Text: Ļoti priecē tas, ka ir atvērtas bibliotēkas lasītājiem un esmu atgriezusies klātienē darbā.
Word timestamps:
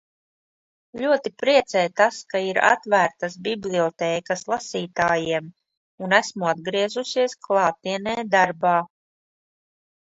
Ļoti 1.01 1.31
priecē 1.41 1.83
tas, 2.01 2.17
ka 2.33 2.41
ir 2.45 2.59
atvērtas 2.71 3.37
bibliotēkas 3.49 4.43
lasītājiem 4.55 5.53
un 6.09 6.19
esmu 6.23 6.53
atgriezusies 6.57 7.41
klātienē 7.49 8.21
darbā. 8.37 8.79